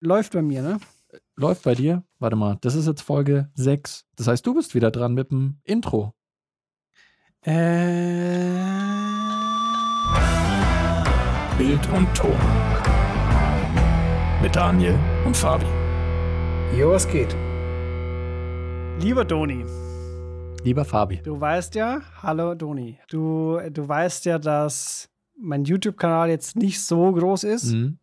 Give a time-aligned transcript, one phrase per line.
[0.00, 0.78] Läuft bei mir, ne?
[1.36, 2.02] Läuft bei dir?
[2.18, 4.06] Warte mal, das ist jetzt Folge 6.
[4.16, 6.14] Das heißt, du bist wieder dran mit dem Intro.
[7.42, 8.60] Äh.
[11.58, 12.36] Bild und Ton.
[14.42, 15.66] Mit Daniel und Fabi.
[16.78, 17.36] Jo, was geht?
[19.02, 19.64] Lieber Doni,
[20.62, 21.20] Lieber Fabi.
[21.22, 25.08] du weißt ja, hallo Doni, du, du weißt ja, dass
[25.38, 27.98] mein YouTube-Kanal jetzt nicht so groß ist, Mhm.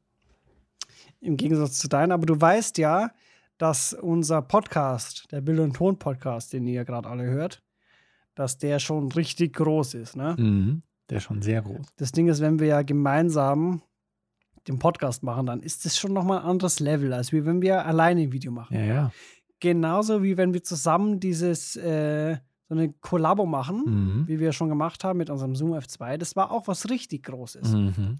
[1.21, 3.11] Im Gegensatz zu deinem, aber du weißt ja,
[3.57, 7.63] dass unser Podcast, der Bild- und Ton-Podcast, den ihr gerade alle hört,
[8.35, 10.35] dass der schon richtig groß ist, ne?
[10.37, 10.83] Mhm.
[11.09, 11.85] Der ist schon sehr groß.
[11.95, 13.81] Das Ding ist, wenn wir ja gemeinsam
[14.67, 17.85] den Podcast machen, dann ist das schon nochmal ein anderes Level, als wie wenn wir
[17.85, 18.75] alleine ein Video machen.
[18.75, 19.11] Ja, ja.
[19.59, 22.37] Genauso wie wenn wir zusammen dieses, äh,
[22.69, 24.27] so eine Kollabo machen, Mhm.
[24.27, 26.17] wie wir schon gemacht haben mit unserem Zoom F2.
[26.17, 27.71] Das war auch was richtig Großes.
[27.71, 28.19] Mhm.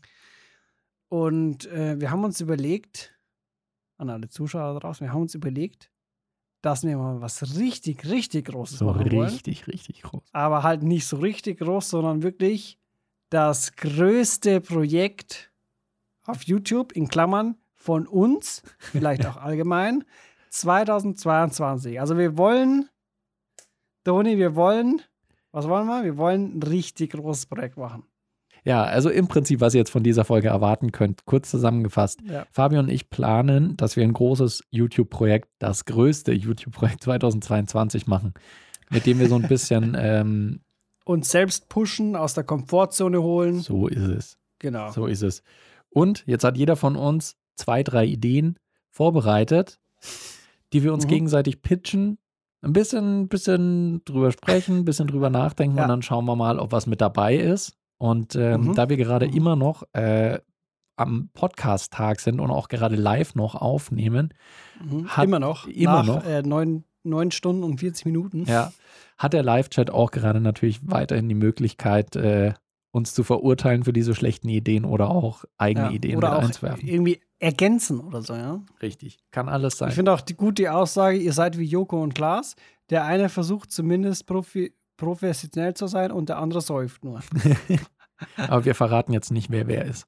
[1.10, 3.18] Und äh, wir haben uns überlegt,
[3.98, 5.92] an alle Zuschauer draußen, wir haben uns überlegt,
[6.62, 9.30] dass wir mal was richtig, richtig Großes So machen wollen.
[9.30, 10.24] richtig, richtig groß.
[10.34, 12.80] Aber halt nicht so richtig groß, sondern wirklich
[13.30, 15.52] das größte Projekt
[16.24, 20.04] auf YouTube, in Klammern, von uns, vielleicht auch allgemein,
[20.50, 22.00] 2022.
[22.00, 22.90] Also wir wollen,
[24.04, 25.02] Toni, wir wollen,
[25.52, 26.04] was wollen wir?
[26.04, 28.04] Wir wollen ein richtig großes Projekt machen.
[28.68, 32.20] Ja, also im Prinzip, was ihr jetzt von dieser Folge erwarten könnt, kurz zusammengefasst.
[32.24, 32.46] Ja.
[32.52, 38.34] Fabi und ich planen, dass wir ein großes YouTube-Projekt, das größte YouTube-Projekt 2022 machen,
[38.90, 40.60] mit dem wir so ein bisschen, ähm,
[41.06, 43.62] Uns selbst pushen, aus der Komfortzone holen.
[43.62, 44.92] so ist es, Genau.
[44.92, 45.44] so ist es.
[45.90, 48.58] Und jetzt hat jeder von uns zwei, drei Ideen
[48.92, 49.80] vorbereitet,
[50.74, 51.10] die wir uns Mhm.
[51.10, 52.18] gegenseitig pitchen,
[52.62, 55.84] ein bisschen, bisschen drüber sprechen, ein bisschen drüber nachdenken Ja.
[55.84, 57.77] und dann schauen wir mal, ob was mit dabei ist.
[57.98, 58.74] Und ähm, Mhm.
[58.76, 59.34] da wir gerade Mhm.
[59.34, 60.40] immer noch äh,
[60.96, 64.34] am Podcast-Tag sind und auch gerade live noch aufnehmen,
[64.84, 65.08] Mhm.
[65.24, 65.68] Immer noch.
[65.68, 66.26] immer nach, noch.
[66.26, 68.46] Äh, neun, neun Stunden und 40 Minuten.
[68.46, 68.72] ja,
[69.18, 72.54] hat der Live-Chat auch gerade natürlich weiterhin die Möglichkeit, äh,
[72.92, 76.44] uns zu verurteilen für diese schlechten Ideen oder auch eigene Ja, Ideen oder mit auch
[76.44, 76.88] einzuwerfen.
[76.88, 78.62] irgendwie ergänzen oder so, ja.
[78.82, 79.90] Richtig, kann alles sein.
[79.90, 82.56] Ich finde auch die gute Aussage, ihr seid wie Joko und Klaas.
[82.90, 87.20] Der eine versucht zumindest profi professionell zu sein und der andere säuft nur.
[88.38, 90.08] Aber wir verraten jetzt nicht, wer wer ist.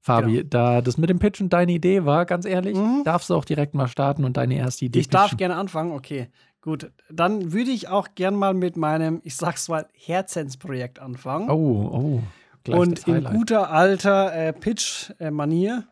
[0.00, 0.48] Fabi, Genau.
[0.48, 3.02] da das mit dem Pitchen deine Idee war, ganz ehrlich, Mhm.
[3.04, 5.38] darfst du auch direkt mal starten und deine erste Idee Ich darf pitchen.
[5.38, 6.28] gerne anfangen, okay.
[6.60, 11.50] Gut, dann würde ich auch gern mal mit meinem, ich sag's mal, Herzensprojekt anfangen.
[11.50, 12.22] Oh, oh.
[12.64, 15.88] Gleich und in guter alter äh, Pitch-Manier,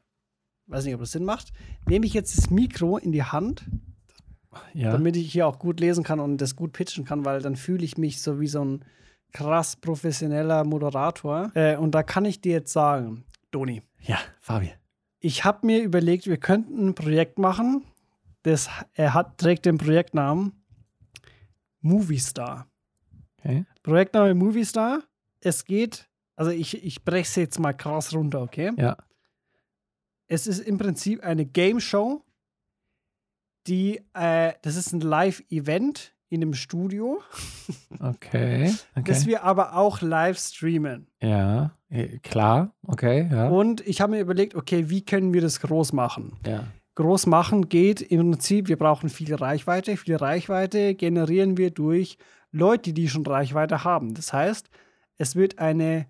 [0.66, 1.52] weiß nicht, ob das Sinn macht,
[1.88, 3.64] nehme ich jetzt das Mikro in die Hand,
[4.72, 4.92] ja.
[4.92, 7.84] damit ich hier auch gut lesen kann und das gut pitchen kann, weil dann fühle
[7.84, 8.84] ich mich so wie so ein
[9.32, 11.50] krass professioneller Moderator.
[11.54, 14.72] Äh, und da kann ich dir jetzt sagen, Doni, ja, Fabi.
[15.20, 17.84] ich habe mir überlegt, wir könnten ein Projekt machen,
[18.42, 20.52] das er hat, trägt den Projektnamen
[21.80, 22.66] Movie Star.
[23.38, 23.64] Okay.
[23.82, 25.02] Projektname Movie Star.
[25.40, 28.72] Es geht, also ich, ich breche es jetzt mal krass runter, okay?
[28.76, 28.96] Ja.
[30.26, 32.22] Es ist im Prinzip eine Game Show,
[33.66, 37.20] die, äh, das ist ein Live-Event in einem Studio,
[37.98, 38.72] Okay.
[38.96, 39.04] okay.
[39.04, 41.06] das wir aber auch live streamen.
[41.20, 42.72] ja, eh, klar.
[42.86, 43.48] Okay, ja.
[43.48, 46.32] Und ich habe mir überlegt, okay, wie können wir das groß machen?
[46.46, 46.64] ja.
[46.96, 49.96] Groß machen geht im Prinzip, wir brauchen viel Reichweite.
[49.96, 52.18] Viel Reichweite generieren wir durch
[52.50, 54.12] Leute, die schon Reichweite haben.
[54.12, 54.68] Das heißt,
[55.16, 56.06] es wird eine,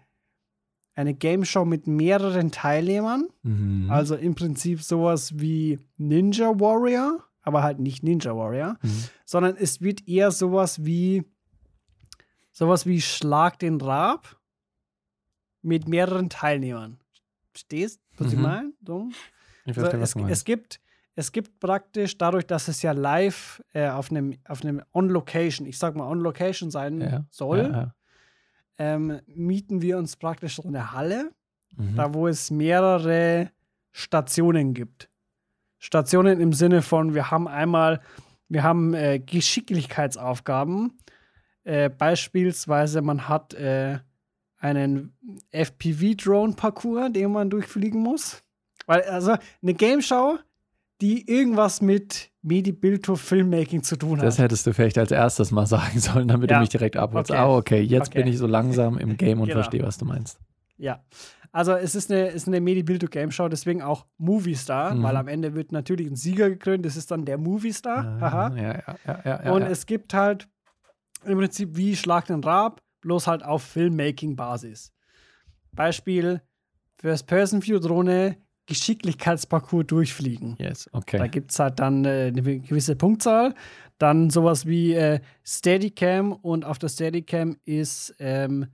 [0.97, 3.29] eine Game Show mit mehreren Teilnehmern.
[3.43, 3.89] Mhm.
[3.89, 9.05] Also im Prinzip sowas wie Ninja Warrior, aber halt nicht Ninja Warrior, Mhm.
[9.25, 11.25] sondern es wird eher sowas wie
[12.53, 14.37] sowas wie Schlag den Rab
[15.63, 16.99] mit mehreren Teilnehmern.
[17.53, 18.43] Verstehst du, was ich Mhm.
[18.43, 18.73] meine?
[18.87, 19.09] So.
[19.67, 20.33] ich verstehe, was es, du meinst.
[20.33, 20.81] es, gibt,
[21.15, 25.79] es gibt praktisch, dadurch, dass es ja live äh, auf einem auf einem On-Location, ich
[25.79, 27.25] sag mal On-Location sein ja.
[27.31, 27.95] soll, Ja, ja.
[28.79, 31.33] Ähm, mieten wir uns praktisch so eine Halle,
[31.77, 31.97] Mhm.
[31.97, 33.51] da wo es mehrere
[33.93, 35.10] Stationen gibt.
[35.81, 38.01] Stationen im Sinne von, wir haben einmal,
[38.49, 40.99] wir haben äh, Geschicklichkeitsaufgaben.
[41.65, 43.99] Äh, beispielsweise, man hat äh,
[44.59, 45.17] einen
[45.53, 48.43] FPV-Drone-Parcours, den man durchfliegen muss.
[48.87, 50.39] Weil, also, eine Game Show,
[51.01, 54.27] die irgendwas mit Medi-Bilto Filmmaking zu tun hat.
[54.27, 56.57] Das hättest du vielleicht als erstes mal sagen sollen, damit Ja.
[56.59, 57.31] du mich direkt abholst.
[57.31, 57.41] Okay.
[57.41, 58.23] Ah, okay, jetzt Okay.
[58.23, 59.61] bin ich so langsam im Game und Genau.
[59.61, 60.39] verstehe, was du meinst.
[60.77, 61.03] Ja.
[61.53, 65.03] Also es ist eine, ist eine Medi-Bildo Game Show, deswegen auch Movie Star, Mhm.
[65.03, 68.05] weil am Ende wird natürlich ein Sieger gekrönt, das ist dann der Movie Star.
[68.21, 68.47] Haha.
[68.47, 70.49] Ah, ja, ja, ja, Und es gibt halt
[71.25, 74.93] im Prinzip wie Schlag den Rab, bloß halt auf Filmmaking-Basis.
[75.73, 76.41] Beispiel:
[76.99, 78.37] First-Person-View-Drohne
[78.67, 80.55] Geschicklichkeitsparcours durchfliegen.
[80.59, 81.29] Yes, Da okay.
[81.29, 83.55] gibt es halt dann äh, eine gewisse Punktzahl.
[83.99, 88.67] Dann sowas wie äh, Steadicam und auf der Steadicam ist ähm,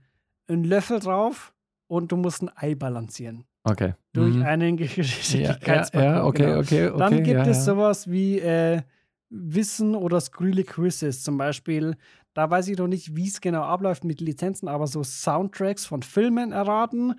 [0.47, 1.53] ein Löffel drauf
[1.87, 3.45] und du musst ein Ei balancieren.
[3.63, 3.93] Okay.
[4.13, 4.43] Durch Mhm.
[4.43, 6.59] einen ja, ja, ja, okay, genau.
[6.59, 6.91] okay, okay.
[6.97, 8.81] Dann gibt ja, es sowas wie äh,
[9.29, 11.95] Wissen oder skurrile Quizzes zum Beispiel.
[12.33, 16.01] Da weiß ich noch nicht, wie es genau abläuft mit Lizenzen, aber so Soundtracks von
[16.03, 17.15] Filmen erraten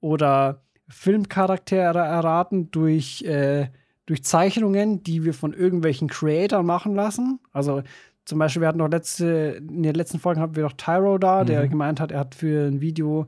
[0.00, 3.68] oder Filmcharaktere erraten durch, äh,
[4.06, 7.40] durch Zeichnungen, die wir von irgendwelchen Creatoren machen lassen.
[7.52, 7.82] Also
[8.24, 11.44] zum Beispiel, wir hatten noch letzte, in den letzten Folgen hatten wir noch Tyro da,
[11.44, 11.70] der Mhm.
[11.70, 13.26] gemeint hat, er hat für ein Video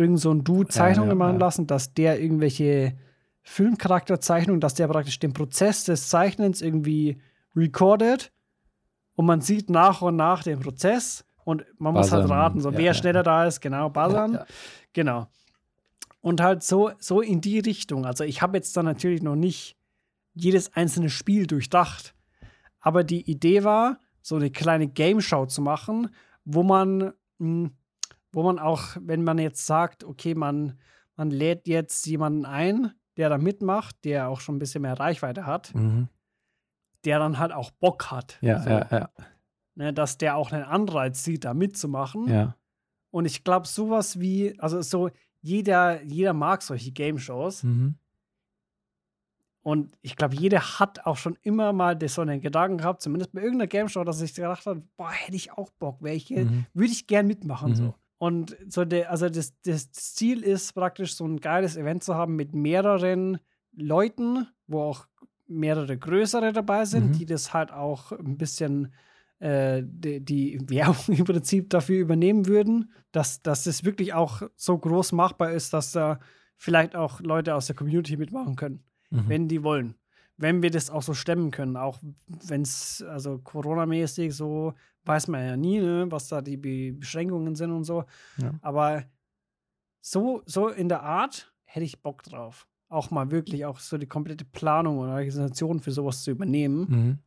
[0.00, 1.46] irgend so ein Dude Zeichnungen ja, machen ja.
[1.46, 2.94] lassen, dass der irgendwelche
[3.42, 7.20] Filmcharakterzeichnungen, dass der praktisch den Prozess des Zeichnens irgendwie
[7.54, 8.32] recordet
[9.14, 12.76] und man sieht nach und nach den Prozess und man muss halt Buzzern, raten, so
[12.76, 14.40] wer schneller da ist, genau, buzzern.
[14.92, 15.26] Genau.
[16.20, 18.04] Und halt so, so in die Richtung.
[18.04, 19.76] Also ich habe jetzt dann natürlich noch nicht
[20.34, 22.14] jedes einzelne Spiel durchdacht.
[22.80, 26.10] Aber die Idee war, so eine kleine Game Show zu machen,
[26.44, 27.70] wo man, mh,
[28.32, 30.78] wo man auch, wenn man jetzt sagt, okay, man,
[31.16, 35.46] man lädt jetzt jemanden ein, der da mitmacht, der auch schon ein bisschen mehr Reichweite
[35.46, 36.08] hat, Mhm.
[37.04, 38.38] der dann halt auch Bock hat.
[38.40, 39.10] Ja, so, ja, ja,
[39.74, 42.28] Ne, dass der auch einen Anreiz sieht, da mitzumachen.
[42.28, 42.56] ja.
[43.12, 45.10] Und ich glaube, sowas wie, also so,
[45.40, 47.64] jeder, jeder mag solche Game-Shows.
[47.64, 47.96] Mhm.
[49.62, 53.32] Und ich glaube, jeder hat auch schon immer mal das, so einen Gedanken gehabt, zumindest
[53.32, 56.66] bei irgendeiner Game-Show, dass ich gedacht habe, boah, hätte ich auch Bock, wäre ich, Mhm.
[56.72, 57.70] würde ich gern mitmachen.
[57.72, 57.74] Mhm.
[57.76, 57.94] So.
[58.20, 62.36] Und so der, also das, das Ziel ist praktisch, so ein geiles Event zu haben
[62.36, 63.38] mit mehreren
[63.72, 65.06] Leuten, wo auch
[65.46, 67.12] mehrere größere dabei sind, Mhm.
[67.12, 68.92] die das halt auch ein bisschen
[69.38, 74.76] äh, die, die Werbung im Prinzip dafür übernehmen würden, dass, dass das wirklich auch so
[74.76, 76.20] groß machbar ist, dass da
[76.56, 79.28] vielleicht auch Leute aus der Community mitmachen können Mhm.
[79.28, 79.94] wenn die wollen.
[80.36, 84.74] Wenn wir das auch so stemmen können, auch wenn es, also Corona-mäßig so,
[85.04, 88.04] weiß man ja nie, ne, was da die Be Beschränkungen sind und so.
[88.38, 88.52] Ja.
[88.62, 89.04] Aber
[90.00, 92.66] so, so in der Art hätte ich Bock drauf.
[92.88, 96.86] Auch mal wirklich auch so die komplette Planung und Organisation für sowas zu übernehmen.
[96.88, 97.18] Mhm.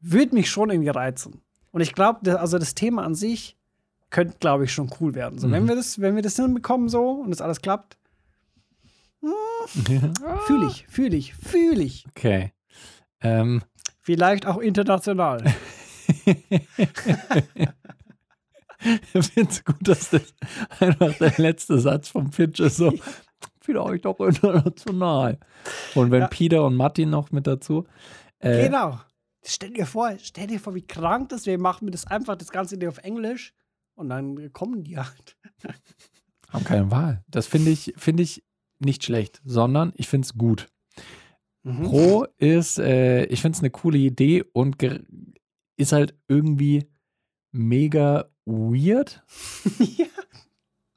[0.00, 1.42] Würde mich schon irgendwie reizen.
[1.72, 3.56] Und ich glaube, also das Thema an sich
[4.10, 5.38] könnte, glaube ich, schon cool werden.
[5.38, 5.68] So, wenn Mhm.
[5.68, 7.98] wir das, wenn wir das hinbekommen so und das alles klappt,
[10.46, 12.06] fühle ich, fühle ich, fühle ich.
[12.10, 12.52] Okay.
[13.20, 13.62] Ähm,
[14.00, 15.42] Vielleicht auch international.
[16.26, 17.66] ich
[19.26, 20.34] finde es gut, dass das
[20.80, 22.92] einfach der letzte Satz vom Pitch ist so,
[23.60, 25.38] vielleicht auch international.
[25.94, 26.28] Und wenn Ja.
[26.28, 27.86] Peter und Martin noch mit dazu.
[28.40, 29.00] Äh, genau.
[29.46, 31.58] Stell dir vor, stell dir vor, wie krank das wäre.
[31.58, 33.52] Machen wir das einfach das Ganze Ding auf Englisch
[33.94, 35.36] und dann kommen die halt.
[36.50, 37.22] Haben keine Wahl.
[37.28, 38.44] Das finde ich, finde ich
[38.78, 40.68] nicht schlecht, sondern ich finde es gut.
[41.62, 41.82] Mhm.
[41.82, 44.76] Pro ist, äh, ich finde es eine coole Idee und
[45.76, 46.88] ist halt irgendwie
[47.52, 49.22] mega weird.
[49.78, 50.06] ja.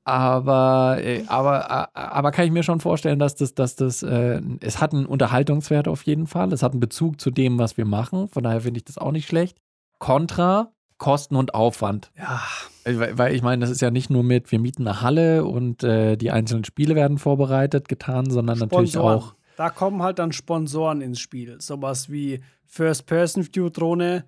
[0.03, 4.41] Aber, äh, aber, a- aber kann ich mir schon vorstellen, dass das, dass das, äh,
[4.61, 6.51] es hat einen Unterhaltungswert auf jeden Fall.
[6.53, 8.29] Es hat einen Bezug zu dem, was wir machen.
[8.29, 9.57] Von daher finde ich das auch nicht schlecht.
[9.99, 12.11] Kontra, Kosten und Aufwand.
[12.17, 12.41] ja.
[12.85, 15.43] Äh, Weil, weil ich meine, das ist ja nicht nur mit, wir mieten eine Halle
[15.43, 19.17] und äh, die einzelnen Spiele werden vorbereitet, getan, sondern natürlich Sponsoren.
[19.19, 19.35] auch.
[19.57, 21.59] Da kommen halt dann Sponsoren ins Spiel.
[21.59, 24.23] Sowas wie First-Person-View-Drohne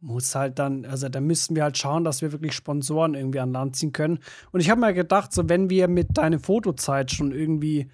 [0.00, 3.52] muss halt dann, also da müssten wir halt schauen, dass wir wirklich Sponsoren irgendwie an
[3.52, 4.18] Land ziehen können.
[4.52, 7.90] Und ich habe mir gedacht, so wenn wir mit deiner Fotozeit schon irgendwie,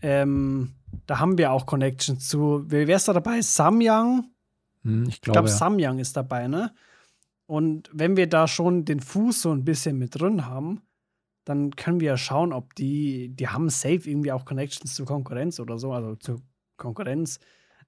[0.00, 0.74] ähm,
[1.06, 3.40] da haben wir auch Connections zu, wer ist da dabei?
[3.42, 4.26] Samyang?
[4.82, 5.54] Hm, ich glaube, glaube, ja.
[5.54, 6.72] Samyang ist dabei, ne?
[7.46, 10.82] Und wenn wir da schon den Fuß so ein bisschen mit drin haben,
[11.44, 15.58] dann können wir ja schauen, ob die, die haben safe irgendwie auch Connections zur Konkurrenz
[15.58, 16.40] oder so, also zur
[16.76, 17.40] Konkurrenz,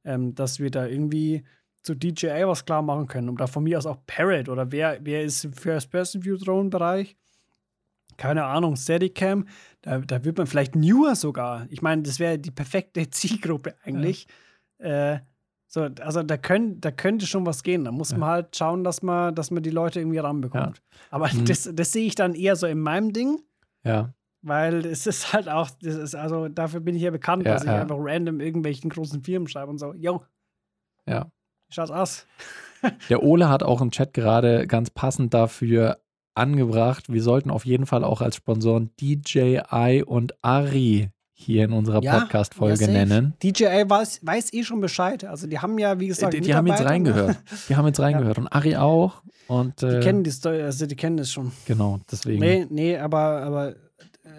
[0.05, 1.45] ähm, dass wir da irgendwie
[1.83, 3.29] zu DJI was klar machen können.
[3.29, 7.17] Und da von mir aus auch Parrot oder wer, wer ist im First-Person-View-Drone-Bereich?
[8.17, 9.47] Keine Ahnung, Steadicam,
[9.81, 11.67] da, da wird man vielleicht newer sogar.
[11.71, 14.27] Ich meine, das wäre die perfekte Zielgruppe eigentlich.
[14.79, 15.19] Äh,
[15.67, 17.85] so, also da, können, da könnte schon was gehen.
[17.85, 18.19] Da muss Ja.
[18.19, 20.83] man halt schauen, dass man, dass man die Leute irgendwie ranbekommt.
[21.11, 21.47] Aber Mhm.
[21.47, 23.41] das, das sehe ich dann eher so in meinem Ding,
[23.83, 24.13] ja.
[24.43, 27.63] weil es ist halt auch, das ist, also dafür bin ich ja bekannt, Ja, dass
[27.65, 27.81] ich ja.
[27.81, 30.23] einfach random irgendwelchen großen Firmen schreibe und so, yo,
[31.07, 31.31] Ja.
[31.73, 32.27] Schaut's aus.
[33.09, 35.99] Der Ole hat auch im Chat gerade ganz passend dafür
[36.35, 42.03] angebracht, wir sollten auf jeden Fall auch als Sponsoren DJI und Ari hier in unserer
[42.03, 43.35] Ja, Podcast-Folge nennen.
[43.43, 45.25] DJI weiß, weiß eh schon Bescheid.
[45.25, 46.87] Also die haben ja, wie gesagt, Die, die haben jetzt ne?
[46.87, 47.37] reingehört.
[47.69, 48.39] Die haben jetzt reingehört.
[48.39, 49.23] Und Ari auch.
[49.49, 51.53] Und Die äh, kennen die Story, also die kennen das schon.
[51.67, 52.41] genau, deswegen.
[52.41, 53.75] Nee, nee, aber, aber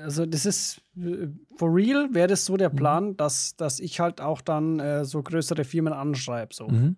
[0.03, 2.75] also das ist äh, for real, wäre das so der Mhm.
[2.75, 6.53] Plan, dass, dass ich halt auch dann äh, so größere Firmen anschreibe.
[6.55, 6.67] So.
[6.69, 6.95] Mhm.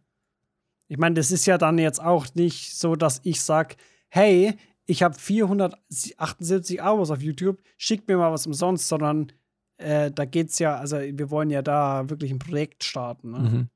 [0.87, 3.75] Ich meine, das ist ja dann jetzt auch nicht so, dass ich sage,
[4.09, 9.31] hey, ich habe 478 Abos auf YouTube, schickt mir mal was umsonst, sondern
[9.77, 13.31] äh, da geht's ja, also wir wollen ja da wirklich ein Projekt starten.
[13.31, 13.39] Ne?
[13.39, 13.69] Mhm.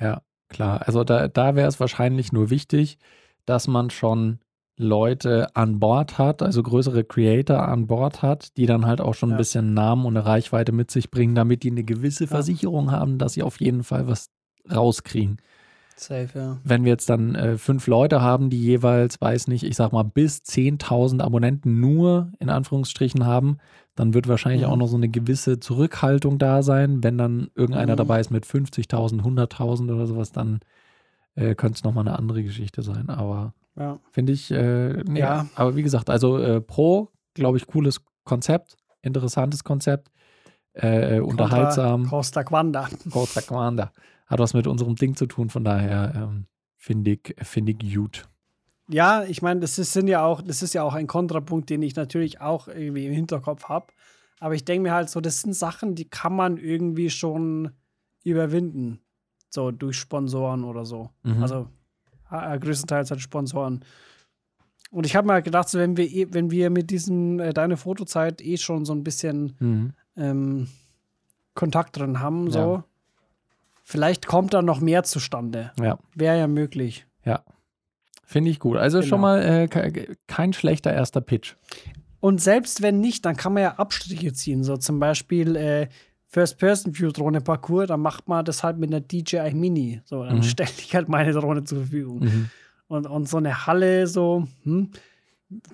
[0.00, 0.86] Ja, klar.
[0.86, 2.98] Also da, da wäre es wahrscheinlich nur wichtig,
[3.46, 4.40] dass man schon
[4.76, 9.30] Leute an Bord hat, also größere Creator an Bord hat, die dann halt auch schon
[9.30, 9.38] ein Ja.
[9.38, 13.34] bisschen Namen und eine Reichweite mit sich bringen, damit die eine gewisse Versicherung haben, dass
[13.34, 14.30] sie auf jeden Fall was
[14.70, 15.36] rauskriegen.
[16.00, 16.58] Safe, ja.
[16.64, 20.02] Wenn wir jetzt dann äh, fünf Leute haben, die jeweils, weiß nicht, ich sag mal,
[20.02, 23.58] bis 10.000 Abonnenten nur in Anführungsstrichen haben,
[23.96, 24.68] dann wird wahrscheinlich Mhm.
[24.72, 27.02] auch noch so eine gewisse Zurückhaltung da sein.
[27.04, 27.98] Wenn dann irgendeiner Mhm.
[27.98, 30.60] dabei ist mit 50.000, 100.000 oder sowas, dann
[31.36, 33.08] äh, könnte es nochmal eine andere Geschichte sein.
[33.08, 33.98] Aber ja.
[34.10, 35.46] finde ich, äh, nee, Ja.
[35.54, 40.10] aber wie gesagt, also äh, Pro, glaube ich, cooles Konzept, interessantes Konzept,
[40.72, 42.02] äh, unterhaltsam.
[42.02, 42.88] Contra Costa Quanda.
[43.10, 43.92] Costa Commander.
[44.30, 46.46] Hat was mit unserem Ding zu tun, von daher ähm,
[46.78, 48.28] finde ich, finde ich gut.
[48.88, 51.82] Ja, ich meine, das ist, sind ja auch, das ist ja auch ein Kontrapunkt, den
[51.82, 53.86] ich natürlich auch irgendwie im Hinterkopf habe.
[54.40, 57.72] Aber ich denke mir halt so, das sind Sachen, die kann man irgendwie schon
[58.24, 59.00] überwinden.
[59.50, 61.10] So durch Sponsoren oder so.
[61.24, 61.42] Mhm.
[61.42, 61.68] Also
[62.30, 63.84] äh, größtenteils halt Sponsoren.
[64.92, 67.52] Und ich habe mir halt gedacht, so, wenn wir, eh- wenn wir mit diesem äh,
[67.52, 69.92] deine Fotozeit eh schon so ein bisschen Mhm.
[70.16, 70.68] ähm,
[71.54, 72.84] Kontakt drin haben, so, Ja.
[73.90, 75.72] Vielleicht kommt da noch mehr zustande.
[75.80, 77.06] Ja, Wäre ja möglich.
[77.24, 77.42] ja.
[78.24, 78.76] Finde ich gut.
[78.76, 79.22] Also schon Genau.
[79.22, 81.56] mal äh, ke- kein schlechter erster Pitch.
[82.20, 84.62] Und selbst wenn nicht, dann kann man ja Abstriche ziehen.
[84.62, 85.88] So zum Beispiel äh,
[86.28, 90.00] First-Person-View-Drohne-Parcours, dann macht man das halt mit einer DJI Mini.
[90.04, 90.42] So, dann Mhm.
[90.44, 92.20] stelle ich halt meine Drohne zur Verfügung.
[92.20, 92.50] Mhm.
[92.88, 94.90] Und, und so eine Halle, so, hm,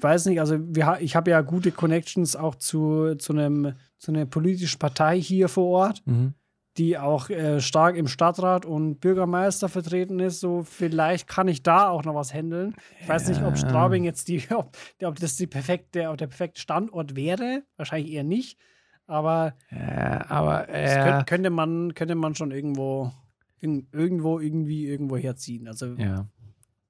[0.00, 4.26] weiß nicht, also wir, ich habe ja gute Connections auch zu, zu, einem, zu einer
[4.26, 6.34] politischen Partei hier vor Ort, Mhm.
[6.78, 10.40] Die auch äh, stark im Stadtrat und Bürgermeister vertreten ist.
[10.40, 12.74] So, vielleicht kann ich da auch noch was handeln.
[13.00, 13.56] Ich weiß nicht, ob Ja.
[13.56, 17.62] Straubing jetzt die, ob, ob das die perfekte, ob der perfekte Standort wäre.
[17.76, 18.58] Wahrscheinlich eher nicht.
[19.06, 23.12] Aber Ja, aber das äh, könnte, könnte, man, könnte man schon irgendwo,
[23.60, 25.68] in, irgendwo, irgendwie, irgendwo herziehen.
[25.68, 26.26] Also ja.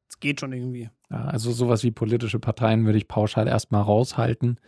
[0.08, 0.90] es geht schon irgendwie.
[1.10, 4.58] ja, also sowas wie politische Parteien würde ich pauschal erstmal raushalten,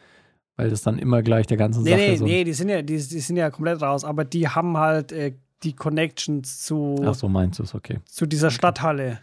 [0.59, 2.25] weil das dann immer gleich der ganzen Nee, Sache nee, so.
[2.25, 5.35] nee, die sind ja, die, die sind ja komplett raus, aber die haben halt äh,
[5.63, 8.01] die Connections zu, Ach so, meinst du es, okay.
[8.07, 9.21] zu dieser Stadthalle.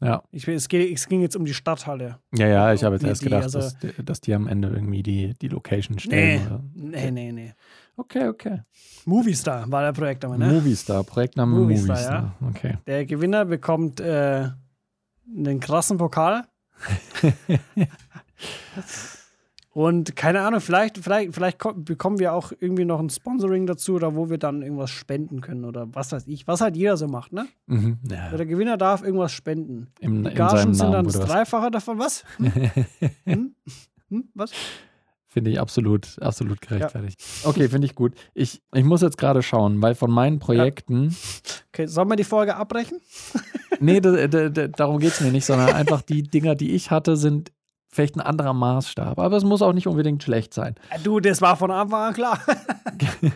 [0.00, 0.22] Ja.
[0.30, 2.18] Ich, es, ging jetzt um die Stadthalle.
[2.36, 5.02] Ja, ja, ich habe jetzt Nee, erst gedacht, also- dass, dass die am Ende irgendwie
[5.02, 6.46] die, die Location Nee, stellen.
[6.46, 6.62] Oder?
[6.74, 7.52] nee, nee, nee.
[7.96, 8.60] Okay, okay.
[9.06, 10.52] Movistar war der Projektname, ne?
[10.52, 12.36] Movistar, Projektname Movistar, Movistar.
[12.50, 12.78] Okay.
[12.86, 14.50] Der Gewinner bekommt äh,
[15.36, 16.44] einen krassen Pokal.
[19.74, 23.94] Und keine Ahnung, vielleicht, vielleicht, vielleicht ko- bekommen wir auch irgendwie noch ein Sponsoring dazu
[23.94, 26.46] oder wo wir dann irgendwas spenden können oder was weiß ich.
[26.46, 27.46] Was halt jeder so macht, ne?
[27.66, 27.98] Mhm.
[28.08, 29.88] Ja, Der Gewinner darf irgendwas spenden.
[29.98, 31.18] im, Die Gagen sind dann das?
[31.18, 31.98] Dreifache davon.
[31.98, 32.24] Was?
[33.24, 33.54] Hm?
[34.10, 34.28] Hm?
[34.34, 34.52] Was?
[35.26, 37.20] Finde ich absolut, absolut gerechtfertigt.
[37.42, 38.14] Okay, finde ich gut.
[38.34, 41.16] Ich, ich muss jetzt gerade schauen, weil von meinen Projekten,
[41.72, 43.00] Okay, sollen wir die Folge abbrechen?
[43.80, 46.92] nee, da, da, da, darum geht es mir nicht, sondern einfach die Dinger, die ich
[46.92, 47.50] hatte, sind
[47.94, 49.18] vielleicht ein anderer Maßstab.
[49.18, 50.74] Aber es muss auch nicht unbedingt schlecht sein.
[50.90, 52.38] Äh, Du, das war von Anfang an klar.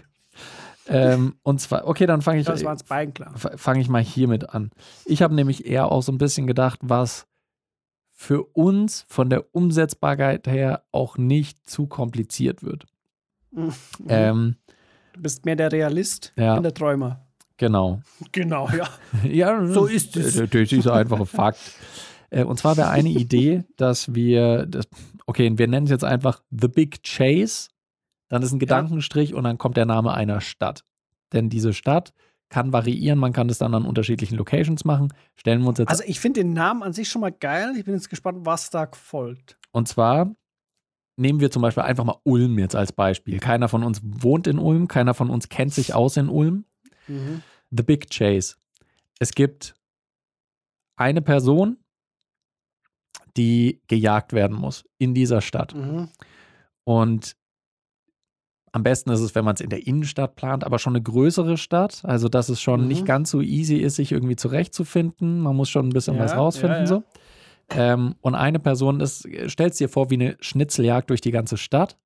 [0.90, 3.34] Ähm, und zwar, okay, dann fange ich, Das beiden klar.
[3.36, 4.70] fange ich mal hiermit an.
[5.04, 7.26] Ich habe nämlich eher auch so ein bisschen gedacht, was
[8.10, 12.86] für uns von der Umsetzbarkeit her auch nicht zu kompliziert wird.
[13.50, 13.72] Mhm.
[14.08, 14.56] Ähm,
[15.12, 16.56] Du bist mehr der Realist Ja.
[16.56, 17.20] und der Träumer.
[17.58, 18.00] genau.
[18.32, 18.88] Genau, ja.
[19.28, 20.36] Ja, So ist es.
[20.36, 21.58] Das ist einfach ein Fakt.
[22.30, 24.88] Äh, Und zwar wäre eine Idee, dass wir, das,
[25.26, 27.68] okay, wir nennen es jetzt einfach The Big Chase,
[28.28, 30.84] dann ist ein Gedankenstrich und dann kommt der Name einer Stadt.
[31.32, 32.12] Denn diese Stadt
[32.50, 35.12] kann variieren, man kann das dann an unterschiedlichen Locations machen.
[35.36, 37.74] Stellen wir uns jetzt Also ich finde den Namen an sich schon mal geil.
[37.76, 39.58] Ich bin jetzt gespannt, was da folgt.
[39.72, 40.34] Und zwar
[41.16, 43.38] nehmen wir zum Beispiel einfach mal Ulm jetzt als Beispiel.
[43.38, 46.64] Keiner von uns wohnt in Ulm, keiner von uns kennt sich aus in Ulm.
[47.06, 47.42] Mhm.
[47.70, 48.56] The Big Chase.
[49.18, 49.74] Es gibt
[50.96, 51.76] eine Person,
[53.38, 55.74] die gejagt werden muss in dieser Stadt.
[55.74, 56.08] Mhm.
[56.84, 57.34] Und
[58.72, 61.56] am besten ist es, wenn man es in der Innenstadt plant, aber schon eine größere
[61.56, 62.00] Stadt.
[62.04, 62.88] Also, dass es schon Mhm.
[62.88, 65.40] nicht ganz so easy ist, sich irgendwie zurechtzufinden.
[65.40, 66.72] Man muss schon ein bisschen Ja, was rausfinden.
[66.76, 66.86] ja, ja.
[66.86, 67.02] So.
[67.70, 71.96] Ähm, und eine Person ist, stellst dir vor, wie eine Schnitzeljagd durch die ganze Stadt.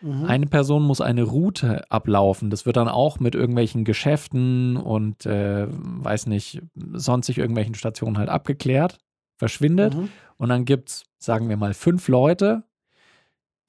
[0.00, 0.24] Mhm.
[0.24, 2.50] Eine Person muss eine Route ablaufen.
[2.50, 8.28] Das wird dann auch mit irgendwelchen Geschäften und äh, weiß nicht, sonstig irgendwelchen Stationen halt
[8.28, 8.98] abgeklärt,
[9.38, 9.94] verschwindet.
[9.94, 10.10] Mhm.
[10.36, 12.64] Und dann gibt es, sagen wir mal, fünf Leute,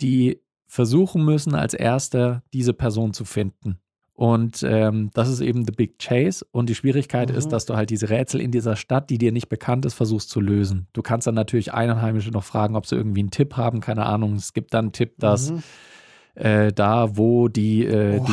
[0.02, 3.80] die versuchen müssen, als erster diese Person zu finden.
[4.14, 6.46] Und ähm, das ist eben The Big Chase.
[6.52, 7.38] Und die Schwierigkeit Mhm.
[7.38, 10.30] ist, dass du halt diese Rätsel in dieser Stadt, die dir nicht bekannt ist, versuchst
[10.30, 10.88] zu lösen.
[10.92, 13.80] Du kannst dann natürlich Einheimische noch fragen, ob sie irgendwie einen Tipp haben.
[13.80, 14.34] Keine Ahnung.
[14.36, 15.64] Es gibt dann einen Tipp, dass Mhm.
[16.36, 18.32] Äh, da, wo die, äh, die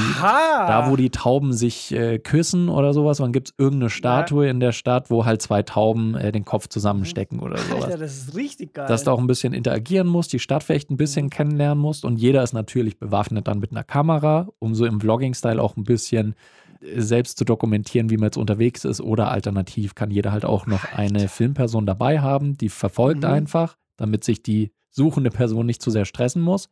[0.66, 4.60] da, wo die Tauben sich äh, küssen oder sowas, dann gibt es irgendeine Statue in
[4.60, 7.84] der Stadt, wo halt zwei Tauben äh, den Kopf zusammenstecken oder sowas.
[7.84, 8.86] Alter, das ist richtig geil.
[8.88, 10.98] Dass du auch ein bisschen interagieren musst, die Stadt vielleicht ein Mhm.
[10.98, 15.00] bisschen kennenlernen musst und jeder ist natürlich bewaffnet dann mit einer Kamera, um so im
[15.00, 16.34] Vlogging-Style auch ein bisschen
[16.80, 20.66] äh, selbst zu dokumentieren, wie man jetzt unterwegs ist oder alternativ kann jeder halt auch
[20.66, 23.30] noch eine Filmperson dabei haben, die verfolgt Mhm.
[23.30, 26.68] einfach, damit sich die suchende Person nicht zu sehr stressen muss.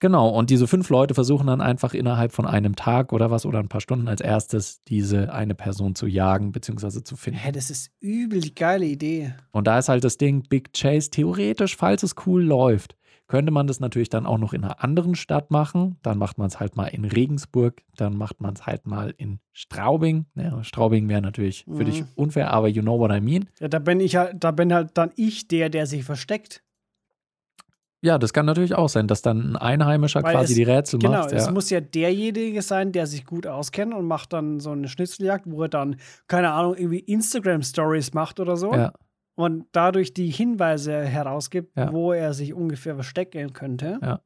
[0.00, 3.58] Genau, und diese fünf Leute versuchen dann einfach innerhalb von einem Tag oder was oder
[3.58, 7.02] ein paar Stunden als erstes diese eine Person zu jagen bzw.
[7.02, 7.40] zu finden.
[7.40, 9.34] Hä, das ist übel die geile Idee.
[9.50, 12.94] Und da ist halt das Ding, Big Chase, theoretisch, falls es cool läuft,
[13.26, 15.96] könnte man das natürlich dann auch noch in einer anderen Stadt machen.
[16.02, 19.40] Dann macht man es halt mal in Regensburg, dann macht man es halt mal in
[19.52, 20.26] Straubing.
[20.34, 22.06] Ja, Straubing wäre natürlich für dich Mhm.
[22.14, 23.46] unfair, aber you know what I mean.
[23.60, 26.62] Ja, da bin ich halt, da bin halt dann ich der, der sich versteckt.
[28.00, 30.98] Ja, das kann natürlich auch sein, dass dann ein Einheimischer Weil quasi es- die Rätsel
[31.00, 31.32] Genau, macht.
[31.32, 31.52] es Ja.
[31.52, 35.62] muss ja derjenige sein, der sich gut auskennt und macht dann so eine Schnitzeljagd, wo
[35.62, 35.96] er dann,
[36.28, 38.72] keine Ahnung, irgendwie Instagram-Stories macht oder so.
[38.72, 38.92] Ja,
[39.36, 41.92] Und dadurch die Hinweise herausgibt, Ja.
[41.92, 43.98] wo er sich ungefähr verstecken könnte.
[44.02, 44.20] Ja.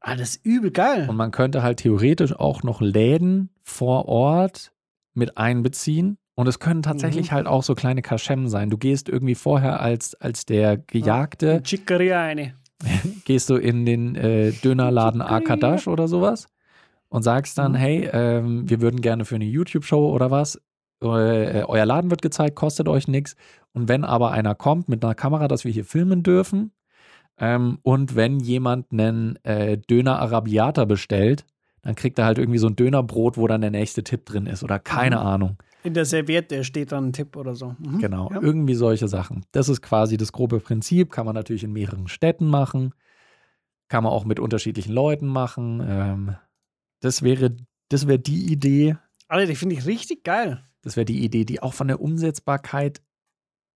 [0.00, 1.08] Ah, das ist übel geil.
[1.08, 4.72] Und man könnte halt theoretisch auch noch Läden vor Ort
[5.14, 6.18] mit einbeziehen.
[6.36, 7.34] Und es können tatsächlich Mhm.
[7.34, 8.70] halt auch so kleine Kaschem sein.
[8.70, 12.54] Du gehst irgendwie vorher als, als der Gejagte, Chicoria eine.
[13.24, 15.22] gehst du in den äh, Dönerladen.
[15.22, 16.48] Akadash oder sowas
[17.08, 17.76] und sagst dann, Mhm.
[17.76, 20.56] hey, ähm, wir würden gerne für eine YouTube-Show oder was,
[21.02, 23.36] äh, euer Laden wird gezeigt, kostet euch nichts.
[23.72, 26.72] Und wenn aber einer kommt mit einer Kamera, dass wir hier filmen dürfen,
[27.38, 31.44] ähm, und wenn jemand einen äh, Döner Arabiata bestellt,
[31.82, 34.64] dann kriegt er halt irgendwie so ein Dönerbrot, wo dann der nächste Tipp drin ist
[34.64, 35.22] oder keine Mhm.
[35.22, 35.56] Ahnung.
[35.86, 37.76] In der Serviette steht dann ein Tipp oder so.
[37.78, 37.98] Mhm.
[38.00, 38.40] Genau, Ja.
[38.42, 39.44] irgendwie solche Sachen.
[39.52, 41.10] Das ist quasi das grobe Prinzip.
[41.12, 42.92] Kann man natürlich in mehreren Städten machen.
[43.88, 45.80] Kann man auch mit unterschiedlichen Leuten machen.
[45.86, 46.36] Ähm,
[47.00, 47.56] das wäre,
[47.88, 48.96] das wäre die Idee.
[49.28, 50.62] Alter, die finde ich richtig geil.
[50.82, 53.00] Das wäre die Idee, die auch von der Umsetzbarkeit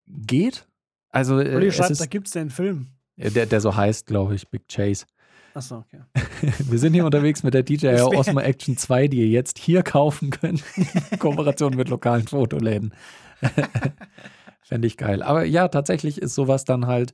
[0.07, 0.67] geht.
[1.11, 2.89] Also äh, schreibt, ist, da gibt es den Film.
[3.17, 5.07] der, der so heißt, glaube ich, Big Chase.
[5.55, 6.01] Achso, okay.
[6.71, 10.31] Wir sind hier unterwegs mit der DJI Osmo Action 2, die ihr jetzt hier kaufen
[10.31, 10.63] könnt.
[11.11, 12.95] In Kooperation mit lokalen Fotoläden.
[14.63, 15.23] Fände ich geil.
[15.23, 17.13] Aber ja, tatsächlich ist sowas dann halt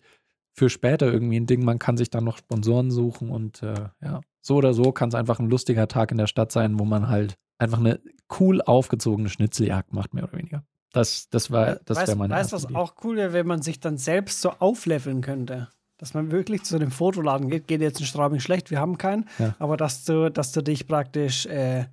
[0.53, 1.65] für später irgendwie ein Ding.
[1.65, 5.15] Man kann sich dann noch Sponsoren suchen und äh, ja, so oder so kann es
[5.15, 8.01] einfach ein lustiger Tag in der Stadt sein, wo man halt einfach eine
[8.39, 10.65] cool aufgezogene Schnitzeljagd macht, mehr oder weniger.
[10.93, 12.77] Das, das war, das wäre meine weißt, erste was Idee.
[12.77, 15.69] auch cool wäre, wenn man sich dann selbst so aufleveln könnte?
[15.99, 19.27] Dass man wirklich zu dem Fotoladen geht, geht jetzt in Straubing schlecht, wir haben keinen,
[19.39, 19.55] Ja.
[19.59, 21.87] aber dass du, dass du dich praktisch äh,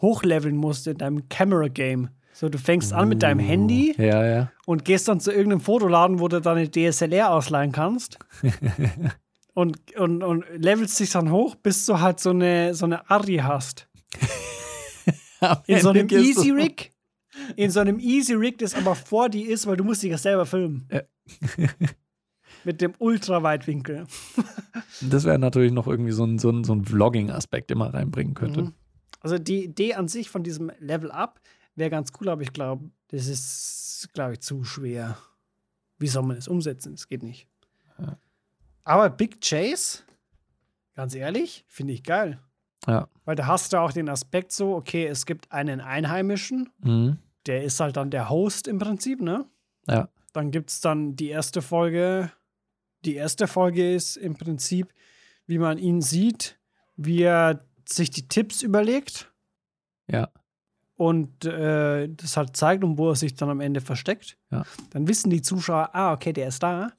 [0.00, 2.10] hochleveln musst in deinem Camera-Game.
[2.32, 4.52] So, du fängst an mit deinem Uh, Handy Ja, ja.
[4.64, 8.18] und gehst dann zu irgendeinem Fotoladen, wo du deine DSLR ausleihen kannst.
[9.54, 13.38] und, und, und levelst dich dann hoch, bis du halt so eine, so eine Arri
[13.38, 13.88] hast.
[15.66, 16.92] In so einem Easy Rig.
[17.56, 20.18] In so einem Easy Rig, das aber vor dir ist, weil du musst dich ja
[20.18, 20.88] selber filmen.
[20.92, 21.00] Ja.
[22.64, 24.06] Mit dem Ultraweitwinkel.
[25.00, 28.62] Das wäre natürlich noch irgendwie so ein, so ein, so ein Vlogging-Aspekt immer reinbringen könnte.
[28.62, 28.74] Mhm.
[29.20, 31.40] Also die Idee an sich von diesem Level Up
[31.76, 35.16] wäre ganz cool, aber ich glaube, das ist, glaube ich, zu schwer.
[35.98, 36.92] Wie soll man es umsetzen?
[36.96, 37.46] Das geht nicht.
[38.00, 38.16] Ja.
[38.82, 40.00] Aber Big Chase,
[40.94, 42.40] ganz ehrlich, finde ich geil.
[42.86, 43.08] Ja.
[43.24, 47.18] Weil da hast du auch den Aspekt so, okay, es gibt einen Einheimischen, Mhm.
[47.46, 49.44] der ist halt dann der Host im Prinzip, ne?
[49.86, 50.08] Ja.
[50.32, 52.32] Dann gibt es dann die erste Folge.
[53.04, 54.92] Die erste Folge ist im Prinzip,
[55.46, 56.58] wie man ihn sieht,
[56.96, 59.32] wie er sich die Tipps überlegt
[60.10, 60.28] Ja.
[60.96, 64.36] und äh, das halt zeigt und wo er sich dann am Ende versteckt.
[64.50, 64.64] Ja.
[64.90, 66.90] Dann wissen die Zuschauer, ah, okay, der ist da.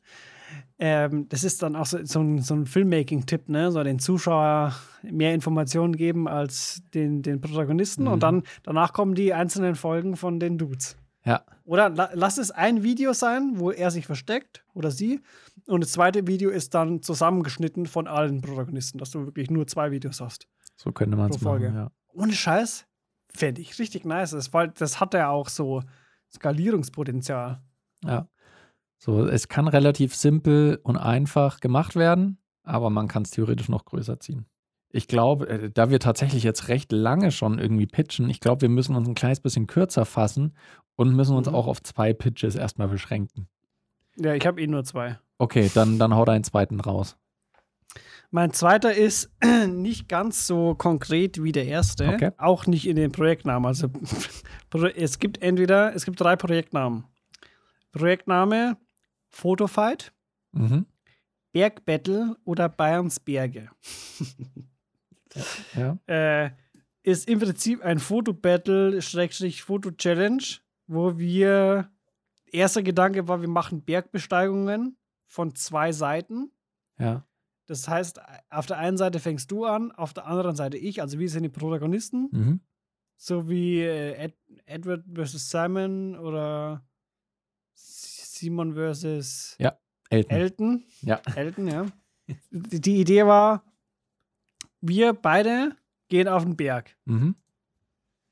[0.80, 3.72] Ähm, das ist dann auch so, so ein, so ein Filmmaking-Tipp, ne?
[3.72, 8.12] So den Zuschauer mehr Informationen geben als den, den Protagonisten Mhm.
[8.14, 10.96] und dann danach kommen die einzelnen Folgen von den Dudes.
[11.30, 11.46] Ja.
[11.64, 15.22] Oder la lass es ein Video sein, wo er sich versteckt oder sie.
[15.68, 19.92] Und das zweite Video ist dann zusammengeschnitten von allen Protagonisten, dass du wirklich nur zwei
[19.92, 20.48] Videos hast.
[20.76, 21.76] So könnte man es machen.
[21.76, 21.92] Ja.
[22.14, 22.88] Ohne Scheiß,
[23.32, 24.32] fände ich richtig nice.
[24.32, 25.84] Das, weil das hat ja auch so
[26.34, 27.62] Skalierungspotenzial.
[28.04, 28.28] Ja.
[28.98, 33.86] So, es kann relativ simpel und einfach gemacht werden, aber man kann es theoretisch noch
[33.86, 34.48] größer ziehen.
[34.92, 38.70] Ich glaube, äh, da wir tatsächlich jetzt recht lange schon irgendwie pitchen, ich glaube, wir
[38.70, 40.56] müssen uns ein kleines bisschen kürzer fassen
[41.00, 41.56] und müssen uns Mhm.
[41.56, 43.48] auch auf zwei Pitches erstmal beschränken.
[44.18, 45.18] Ja, ich habe eh nur zwei.
[45.38, 47.16] Okay, dann, dann hau deinen zweiten raus.
[48.32, 49.32] Mein zweiter ist
[49.68, 52.10] nicht ganz so konkret wie der erste.
[52.10, 52.32] Okay.
[52.38, 53.66] Auch nicht in den Projektnamen.
[53.66, 53.88] Also
[54.96, 57.06] es gibt entweder, es gibt drei Projektnamen.
[57.94, 58.76] Projektname
[59.30, 60.12] Photofight,
[60.52, 60.86] Mhm.
[61.54, 63.70] Bergbattle oder Bayerns Berge.
[65.76, 65.98] Ja.
[66.08, 66.50] äh,
[67.04, 70.44] ist im Prinzip ein Fotobattle, Schrägstrich Foto-Challenge,
[70.90, 71.90] wo wir,
[72.52, 74.98] erster Gedanke war, wir machen Bergbesteigungen
[75.28, 76.52] von zwei Seiten.
[76.98, 77.26] Ja.
[77.68, 81.20] Das heißt, auf der einen Seite fängst du an, auf der anderen Seite ich, also
[81.20, 82.60] wir sind die Protagonisten, Mhm.
[83.16, 85.52] so wie äh, Ed, Edward vs.
[85.52, 86.84] Simon oder
[87.76, 89.56] Simon vs.
[90.10, 90.32] Elton.
[90.36, 90.84] Elton.
[91.02, 91.22] Ja.
[91.36, 91.86] Elton, ja.
[92.50, 93.64] Die, die Idee war,
[94.82, 95.76] wir beide
[96.08, 96.98] gehen auf den Berg.
[97.06, 97.36] Mhm.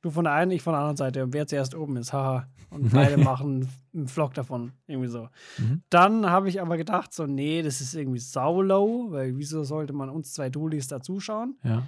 [0.08, 1.24] Du von der einen, ich von der anderen Seite.
[1.24, 2.48] Und wer zuerst oben ist, haha.
[2.70, 4.72] Und beide machen einen Vlog davon.
[4.88, 5.28] Irgendwie so.
[5.58, 5.82] Mhm.
[5.90, 10.10] Dann habe ich aber gedacht, so, nee, das ist irgendwie saulow, weil wieso sollte man
[10.10, 11.58] uns zwei Dulis da zuschauen?
[11.64, 11.84] Ja.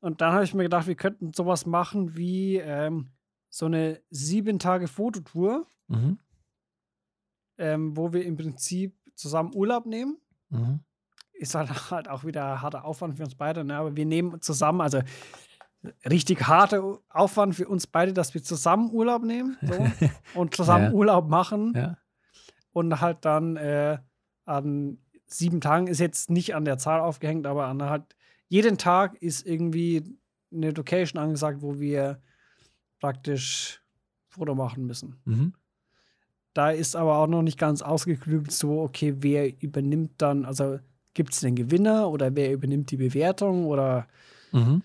[0.00, 3.08] Und dann habe ich mir gedacht, wir könnten sowas machen wie ähm,
[3.50, 6.18] so eine sieben Tage Fototour, Mhm.
[7.58, 10.16] ähm, wo wir im Prinzip zusammen Urlaub nehmen.
[10.50, 10.80] Mhm.
[11.32, 13.76] Ist halt, halt auch wieder harter Aufwand für uns beide, ne?
[13.76, 15.00] aber wir nehmen zusammen, also
[16.08, 19.74] richtig harter Aufwand für uns beide, dass wir zusammen Urlaub nehmen so,
[20.40, 20.92] und zusammen Ja.
[20.92, 21.72] Urlaub machen.
[21.76, 21.96] Ja.
[22.72, 23.98] und halt dann äh,
[24.44, 28.16] an sieben Tagen ist jetzt nicht an der Zahl aufgehängt, aber an halt
[28.48, 30.16] jeden Tag ist irgendwie
[30.52, 32.20] eine Location angesagt, wo wir
[33.00, 33.82] praktisch
[34.28, 35.20] Foto machen müssen.
[35.24, 35.52] Mhm.
[36.54, 40.78] Da ist aber auch noch nicht ganz ausgeklügelt, so, okay, wer übernimmt dann, also
[41.14, 44.06] gibt es den Gewinner oder wer übernimmt die Bewertung oder
[44.52, 44.82] Mhm.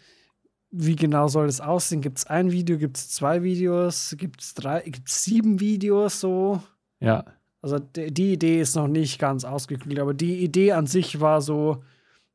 [0.76, 2.02] Wie genau soll das aussehen?
[2.02, 6.20] Gibt es ein Video, gibt es zwei Videos, gibt es drei, gibt es sieben Videos
[6.20, 6.64] so?
[7.00, 7.26] Ja.
[7.62, 11.84] Also die Idee ist noch nicht ganz ausgeklügelt, aber die Idee an sich war so,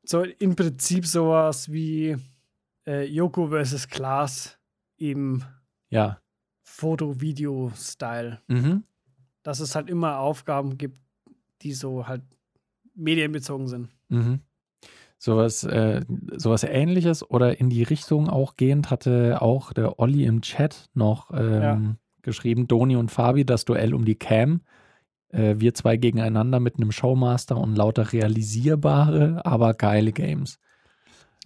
[0.03, 2.15] so im Prinzip sowas wie
[2.87, 3.89] äh, Yoko vs.
[3.89, 4.57] Klaas
[4.95, 5.43] im
[5.89, 6.19] Ja.
[6.63, 8.41] Foto-Video-Style.
[8.47, 8.83] Mhm.
[9.43, 10.97] Dass es halt immer Aufgaben gibt,
[11.61, 12.21] die so halt
[12.95, 13.89] medienbezogen sind.
[14.07, 14.39] Mhm.
[15.21, 16.01] Sowas, äh,
[16.37, 21.31] sowas ähnliches oder in die Richtung auch gehend hatte auch der Olli im Chat noch
[21.33, 21.95] ähm, Ja.
[22.21, 24.61] geschrieben, Doni und Fabi, das Duell um die Cam.
[25.31, 30.57] Äh, wir zwei gegeneinander mit einem Showmaster und lauter realisierbare, aber geile Games.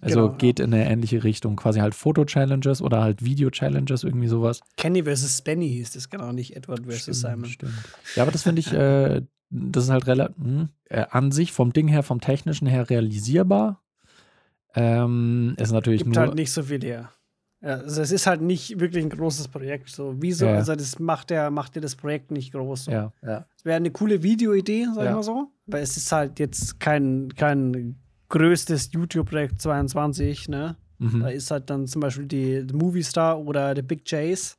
[0.00, 0.36] Also Genau, ja.
[0.38, 4.60] geht in eine ähnliche Richtung, quasi halt Foto-Challenges oder halt Video-Challenges, irgendwie sowas.
[4.76, 5.42] Kenny vs.
[5.42, 7.02] Benny hieß das genau, nicht Edward vs.
[7.02, 7.44] Stimmt, Simon.
[7.46, 7.72] Stimmt.
[8.14, 9.22] Ja, aber das finde ich, äh,
[9.56, 10.34] das ist halt relativ,
[10.90, 13.80] äh, an sich vom Ding her, vom technischen her realisierbar.
[14.74, 16.24] Ähm, ist natürlich Gibt nur.
[16.24, 17.10] halt nicht so viel her.
[17.62, 19.88] Ja, also es ist halt nicht wirklich ein großes Projekt.
[19.88, 20.46] So, wieso?
[20.46, 20.54] Ja.
[20.56, 22.84] Also das macht der, macht dir das Projekt nicht groß.
[22.86, 22.90] So.
[22.90, 23.46] ja, ja.
[23.56, 25.48] Es wäre eine coole Videoidee, sag ich mal so.
[25.68, 27.96] Aber es ist halt jetzt kein, kein
[28.28, 30.76] größtes YouTube-Projekt 22, ne?
[30.98, 31.24] Da Mhm.
[31.26, 34.54] ist halt dann zum Beispiel die The Movie Star oder The Big Chase.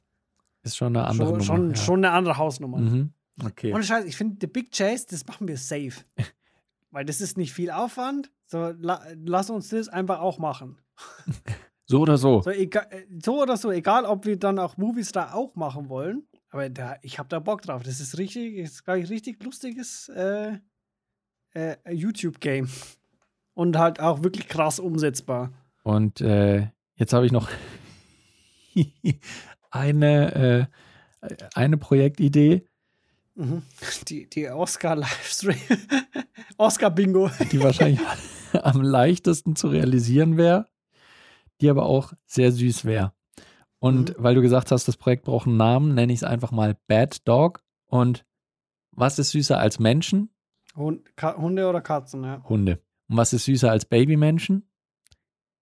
[0.63, 1.43] Ist schon eine andere Schon, Nummer.
[1.43, 1.75] schon, ja.
[1.75, 2.77] schon eine andere Hausnummer.
[2.79, 3.09] Mhm.
[3.43, 3.73] Okay.
[3.73, 6.03] Ohne Scheiß, ich finde The Big Chase, das machen wir safe.
[6.91, 8.31] Weil das ist nicht viel Aufwand.
[8.45, 10.79] So, la, lass uns das einfach auch machen.
[11.87, 12.41] So oder so.
[12.41, 15.87] So, egal, äh, so oder so, egal ob wir dann auch Movies da auch machen
[15.87, 16.23] wollen.
[16.49, 17.83] Aber da, ich habe da Bock drauf.
[17.83, 20.57] Das ist richtig, ist, glaube ich, richtig lustiges äh,
[21.53, 22.69] äh, YouTube-Game.
[23.53, 25.53] Und halt auch wirklich krass umsetzbar.
[25.83, 27.49] Und äh, jetzt habe ich noch
[29.69, 30.69] eine,
[31.21, 32.67] äh, eine Projektidee,
[33.35, 33.63] Mhm.
[34.07, 35.57] Die, die Oscar-Livestream.
[36.57, 37.29] Oscar-Bingo.
[37.51, 37.99] die wahrscheinlich
[38.53, 40.67] am leichtesten zu realisieren wäre,
[41.59, 43.13] die aber auch sehr süß wäre.
[43.79, 46.77] Und weil du gesagt hast, das Projekt braucht einen Namen, nenne ich es einfach mal
[46.87, 47.63] Bad Dog.
[47.85, 48.25] Und
[48.91, 50.29] was ist süßer als Menschen?
[50.75, 52.43] Hunde oder Katzen, ja.
[52.47, 52.81] Hunde.
[53.07, 54.69] Und was ist süßer als Babymenschen?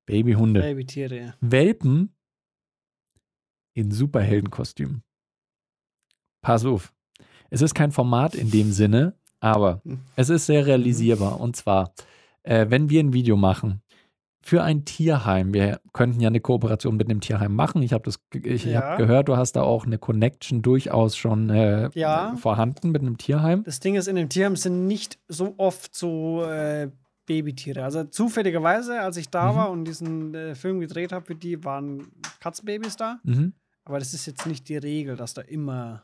[0.05, 0.61] Babyhunde.
[0.61, 1.33] Babytiere, ja.
[1.41, 2.15] Welpen
[3.73, 5.03] in Superheldenkostümen.
[6.41, 6.92] Pass auf.
[7.53, 9.99] Es ist kein Format in dem Sinne, aber Hm.
[10.15, 11.39] es ist sehr realisierbar.
[11.39, 11.93] Und zwar,
[12.41, 13.81] äh, wenn wir ein Video machen
[14.41, 17.83] für ein Tierheim, wir könnten ja eine Kooperation mit einem Tierheim machen.
[17.83, 18.81] Ich habe das, ich Ja.
[18.81, 22.35] habe gehört, du hast da auch eine Connection durchaus schon äh, Ja.
[22.37, 23.63] vorhanden mit einem Tierheim.
[23.65, 26.89] Das Ding ist, in dem Tierheim sind nicht so oft so äh,
[27.27, 27.83] Babytiere.
[27.83, 29.55] Also zufälligerweise, als ich da Mhm.
[29.57, 32.07] war und diesen äh, Film gedreht habe für die, waren
[32.39, 33.19] Katzenbabys da.
[33.23, 33.53] Mhm.
[33.85, 36.03] Aber das ist jetzt nicht die Regel, dass da immer.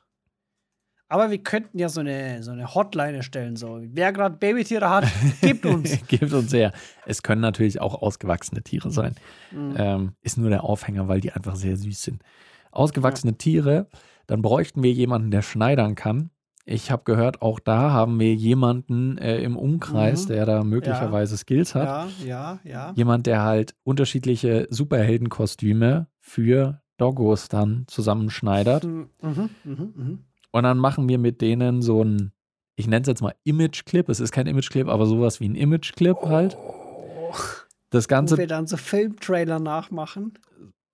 [1.10, 3.56] Aber wir könnten ja so eine, so eine Hotline erstellen.
[3.56, 3.80] So.
[3.82, 5.06] Wer gerade Babytiere hat,
[5.42, 5.98] gibt uns.
[6.08, 6.72] Gibt uns her.
[7.08, 9.16] Es können natürlich auch ausgewachsene Tiere sein.
[9.52, 9.74] Mhm.
[9.78, 12.22] ähm, ist nur der Aufhänger, weil die einfach sehr süß sind.
[12.72, 13.88] Ausgewachsene Tiere,
[14.28, 16.30] dann bräuchten wir jemanden, der schneidern kann.
[16.66, 20.28] Ich habe gehört, auch da haben wir jemanden äh, im Umkreis, Mhm.
[20.34, 22.12] der da möglicherweise Skills hat.
[22.24, 22.94] Ja, ja, ja.
[22.96, 28.84] Jemand, der halt unterschiedliche Superheldenkostüme für Doggos dann zusammenschneidert.
[28.84, 30.20] Mhm, mhm, mhm.
[30.52, 32.32] Und dann machen wir mit denen so ein,
[32.76, 34.08] ich nenne es jetzt mal Image-Clip.
[34.10, 36.58] Es ist kein Image-Clip, aber sowas wie ein Image-Clip halt.
[36.58, 37.34] Oh,
[37.92, 40.34] Das wo Ganze wir dann so Filmtrailer nachmachen.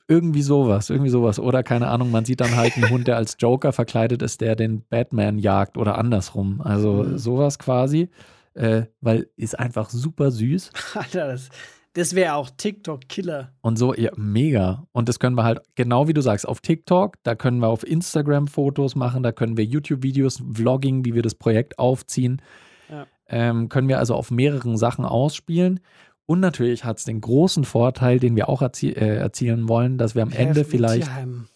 [0.07, 1.39] irgendwie sowas, irgendwie sowas.
[1.39, 4.55] Oder keine Ahnung, man sieht dann halt einen Hund, der als Joker verkleidet ist, der
[4.55, 6.61] den Batman jagt oder andersrum.
[6.61, 7.17] Also Mhm.
[7.17, 8.09] sowas quasi.
[8.53, 10.71] Äh, weil ist einfach super süß.
[10.95, 11.49] Alter, das,
[11.95, 13.53] das wäre auch TikTok-Killer.
[13.61, 14.85] Und so, ja, mega.
[14.91, 17.87] Und das können wir halt, genau wie du sagst, auf TikTok, da können wir auf
[17.87, 22.41] Instagram Fotos machen, da können wir YouTube-Videos, Vlogging, wie wir das Projekt aufziehen.
[22.89, 23.07] Ja.
[23.27, 25.79] Ähm, können wir also auf mehreren Sachen ausspielen.
[26.25, 30.15] Und natürlich hat es den großen Vorteil, den wir auch erzie äh, erzielen wollen, dass
[30.15, 31.47] wir am Ende Helfen vielleicht, Tierheim.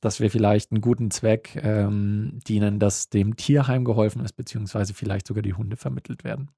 [0.00, 5.26] dass wir vielleicht einen guten Zweck ähm, dienen, dass dem Tierheim geholfen ist, beziehungsweise vielleicht
[5.26, 6.52] sogar die Hunde vermittelt werden.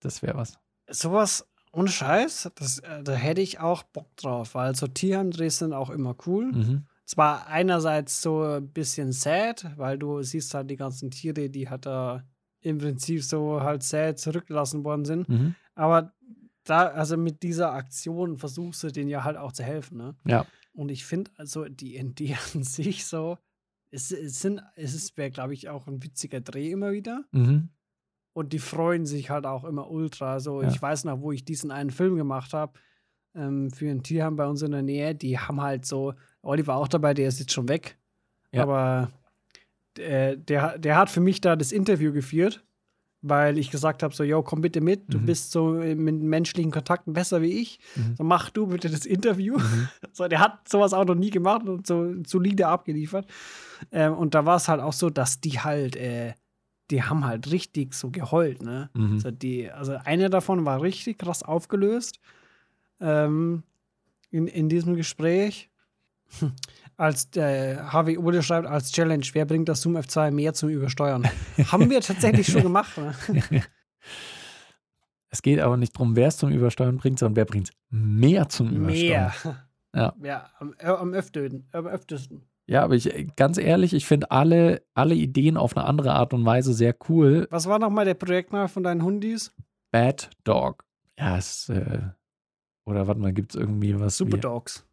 [0.00, 0.58] Das wäre was.
[0.90, 5.72] Sowas ohne Scheiß, das, äh, da hätte ich auch Bock drauf, weil so Tierheimdrehs sind
[5.72, 6.52] auch immer cool.
[6.52, 6.86] Mhm.
[7.04, 11.86] Zwar einerseits so ein bisschen sad, weil du siehst halt die ganzen Tiere, die halt
[11.86, 12.24] da
[12.60, 15.28] im Prinzip so halt sad zurückgelassen worden sind.
[15.28, 15.54] Mhm.
[15.74, 16.12] Aber
[16.64, 20.16] da, also mit dieser Aktion versuchst du denen ja halt auch zu helfen, ne?
[20.26, 20.46] Ja.
[20.72, 23.38] Und ich finde also die Idee an sich so,
[23.90, 27.24] es, es sind, es ist, wäre, glaube ich, auch ein witziger Dreh immer wieder.
[27.32, 27.70] Mhm.
[28.38, 30.38] Und die freuen sich halt auch immer ultra.
[30.38, 30.68] So, Ja.
[30.68, 32.72] ich weiß noch, wo ich diesen einen Film gemacht habe,
[33.34, 36.86] ähm, für ein Tierheim bei uns in der Nähe, die haben halt so, Oliver auch
[36.88, 37.98] dabei, der ist jetzt schon weg.
[38.52, 38.62] Ja.
[38.62, 39.10] Aber
[39.96, 42.64] der, der, der hat für mich da das Interview geführt,
[43.22, 45.26] weil ich gesagt habe: so, yo, komm bitte mit, du Mhm.
[45.26, 47.80] bist so mit menschlichen Kontakten besser wie ich.
[47.96, 48.14] Mhm.
[48.16, 49.58] So, mach du bitte das Interview.
[49.58, 49.88] Mhm.
[50.12, 53.26] So, der hat sowas auch noch nie gemacht und so solide abgeliefert.
[53.90, 56.34] Ähm, und da war es halt auch so, dass die halt, äh,
[56.90, 58.90] die haben halt richtig so geheult, ne?
[58.94, 59.20] Mhm.
[59.20, 62.20] So die, also eine davon war richtig krass aufgelöst
[63.00, 63.62] ähm,
[64.30, 65.70] in, in diesem Gespräch.
[66.96, 71.24] Als der Harvey Ode schreibt, als Challenge, wer bringt das Zoom F2 mehr zum Übersteuern?
[71.70, 72.98] haben wir tatsächlich schon gemacht.
[72.98, 73.14] Ne?
[75.30, 78.48] Es geht aber nicht darum, wer es zum Übersteuern bringt, sondern wer bringt es mehr
[78.48, 79.32] zum Übersteuern.
[79.44, 79.58] Mehr.
[79.94, 80.14] Ja.
[80.22, 82.42] Ja, am, äh, am, öftesten, am öftesten.
[82.68, 86.44] Ja, aber ich, ganz ehrlich, ich finde alle, alle Ideen auf eine andere Art und
[86.44, 87.48] Weise sehr cool.
[87.50, 89.54] Was war nochmal der Projektname von deinen Hundis?
[89.90, 90.84] Bad Dog.
[91.18, 92.00] Ja, es, äh,
[92.84, 94.84] oder warte mal, gibt es irgendwie was Super Dogs.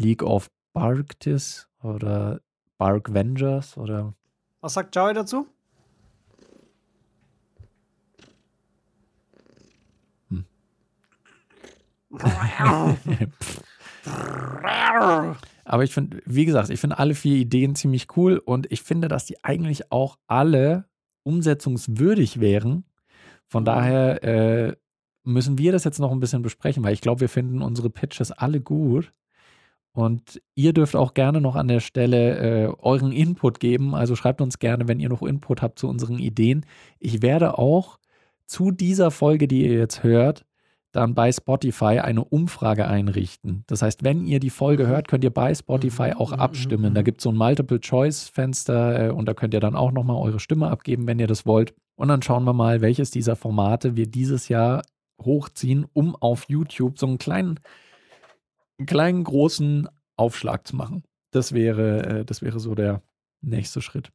[0.00, 2.40] League of Barktis oder
[2.78, 4.14] Bark Vengers oder
[4.62, 5.46] Was sagt Joey dazu?
[10.30, 10.46] Hm.
[15.68, 19.08] Aber ich finde, wie gesagt, ich finde alle vier Ideen ziemlich cool und ich finde,
[19.08, 20.86] dass die eigentlich auch alle
[21.24, 22.84] umsetzungswürdig wären.
[23.46, 23.66] Von Mhm.
[23.66, 24.76] daher äh,
[25.24, 28.32] müssen wir das jetzt noch ein bisschen besprechen, weil ich glaube, wir finden unsere Pitches
[28.32, 29.12] alle gut.
[29.92, 33.94] Und ihr dürft auch gerne noch an der Stelle äh, euren Input geben.
[33.94, 36.64] Also schreibt uns gerne, wenn ihr noch Input habt zu unseren Ideen.
[37.00, 37.98] Ich werde auch
[38.46, 40.44] zu dieser Folge, die ihr jetzt hört,
[40.98, 43.64] dann bei Spotify eine Umfrage einrichten.
[43.68, 46.94] Das heißt, wenn ihr die Folge hört, könnt ihr bei Spotify Mhm, auch mhm, abstimmen.
[46.94, 47.04] Da mhm.
[47.04, 50.68] gibt es so ein Multiple-Choice-Fenster äh, und da könnt ihr dann auch nochmal eure Stimme
[50.68, 51.72] abgeben, wenn ihr das wollt.
[51.96, 54.82] Und dann schauen wir mal, welches dieser Formate wir dieses Jahr
[55.22, 57.60] hochziehen, um auf YouTube so einen kleinen,
[58.78, 61.04] einen kleinen großen Aufschlag zu machen.
[61.30, 63.02] Das wäre, äh, das wäre so der
[63.40, 64.10] nächste Schritt.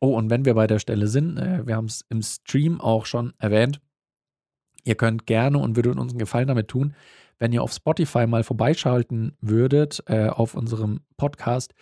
[0.00, 3.06] Oh, und wenn wir bei der Stelle sind, äh, wir haben es im Stream auch
[3.06, 3.80] schon erwähnt,
[4.84, 6.94] ihr könnt gerne und würdet uns einen Gefallen damit tun,
[7.38, 11.74] wenn ihr auf Spotify mal vorbeischalten würdet äh, auf unserem Podcast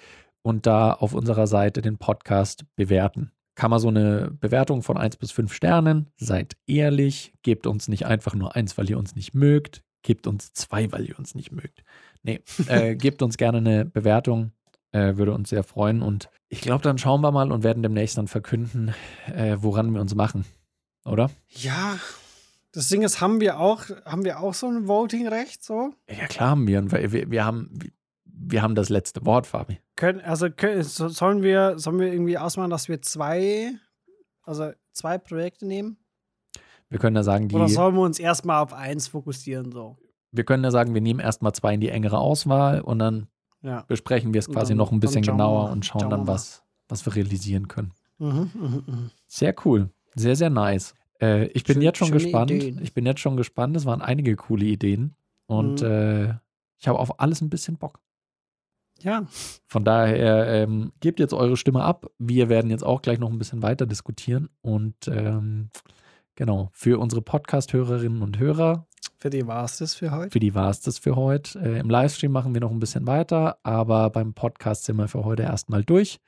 [0.42, 3.32] und da auf unserer Seite den Podcast bewerten.
[3.54, 8.06] Kann man so eine Bewertung von 1 bis 5 Sternen, seid ehrlich, gebt uns nicht
[8.06, 11.50] einfach nur eins, weil ihr uns nicht mögt, gebt uns zwei, weil ihr uns nicht
[11.50, 11.82] mögt.
[12.22, 14.52] Nee, äh, gebt uns gerne eine Bewertung,
[14.92, 18.16] äh, würde uns sehr freuen und ich glaube, dann schauen wir mal und werden demnächst
[18.16, 18.94] dann verkünden,
[19.26, 20.46] äh, woran wir uns machen,
[21.04, 21.30] oder?
[21.48, 21.98] Ja,
[22.72, 25.92] das Ding ist, haben wir auch, haben wir auch so ein Voting-Recht so?
[26.09, 26.78] Ja, klar haben wir.
[26.78, 27.78] Und wir, wir, haben,
[28.24, 29.78] wir haben das letzte Wort, Fabi.
[29.96, 33.72] Können, also können, so- sollen wir, sollen wir irgendwie ausmachen, dass wir zwei,
[34.42, 35.96] also zwei Projekte nehmen?
[36.90, 39.96] Wir können ja sagen, die, Oder sollen wir uns erstmal auf eins fokussieren so?
[40.31, 43.28] wir können ja sagen, wir nehmen erstmal zwei in die engere Auswahl und dann
[43.62, 43.83] Ja.
[43.88, 45.72] besprechen wir es quasi dann- noch ein bisschen genauer mal.
[45.72, 47.92] und schauen dann, was, was wir realisieren können.
[48.18, 49.11] Mhm, mhm, mhm.
[49.26, 49.88] Sehr cool.
[50.14, 50.94] Sehr, sehr nice.
[51.20, 52.50] Äh, ich bin Schön- jetzt schon gespannt.
[52.50, 52.81] Ideen.
[52.83, 53.76] Ich bin jetzt schon gespannt.
[53.76, 55.14] Es waren einige coole Ideen.
[55.46, 55.87] Und Mhm.
[55.88, 56.35] äh,
[56.78, 58.00] ich habe auf alles ein bisschen Bock.
[59.00, 59.26] Ja.
[59.66, 62.07] Von daher ähm, gebt jetzt eure Stimme ab.
[62.18, 64.48] Wir werden jetzt auch gleich noch ein bisschen weiter diskutieren.
[64.61, 65.70] Und ähm,
[66.35, 70.31] genau, für unsere Podcast-Hörerinnen und Hörer, Für die war es das für heute.
[70.31, 71.59] für die war es das für heute.
[71.61, 75.24] Äh, Im Livestream machen wir noch ein bisschen weiter, aber beim Podcast sind wir für
[75.24, 76.18] heute erstmal durch.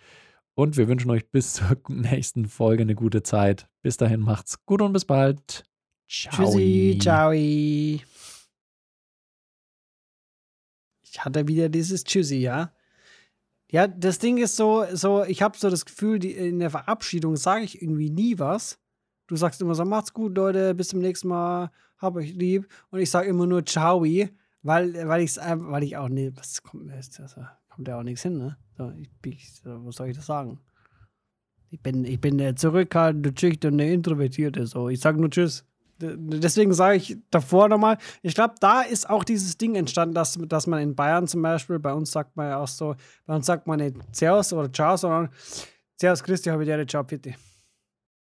[0.60, 3.66] Und wir wünschen euch bis zur nächsten Folge eine gute Zeit.
[3.80, 5.64] Bis dahin macht's gut und bis bald.
[6.06, 6.36] Ciao.
[6.36, 7.32] Tschüssi, ciao.
[7.32, 8.04] Ich
[11.16, 12.74] hatte wieder dieses Tschüssi, ja.
[13.70, 17.36] Ja, das Ding ist so, so ich habe so das Gefühl, die, in der Verabschiedung
[17.36, 18.78] sage ich irgendwie nie was.
[19.28, 22.68] Du sagst immer so, macht's gut, Leute, bis zum nächsten Mal, hab euch lieb.
[22.90, 24.28] Und ich sage immer nur Ciao, weil,
[25.08, 27.34] weil, ich's, einfach- weil ich auch nicht, was kommt, ist das,
[27.80, 28.58] kommt ja auch nichts hin, ne?
[28.76, 30.60] So, ich, ich, was soll ich das sagen?
[31.70, 34.90] Ich bin, ich bin der zurückhaltende, schüchterne, introvertierte, so.
[34.90, 35.64] Ich sage nur Tschüss.
[35.98, 40.66] Deswegen sage ich davor nochmal, ich glaube, da ist auch dieses Ding entstanden, dass, dass
[40.66, 43.66] man in Bayern zum Beispiel, bei uns sagt man ja auch so, bei uns sagt
[43.66, 45.30] man nicht Servus oder Ciao, sondern
[45.98, 47.34] Servus Christi, habe ich dir, ciao, bitte.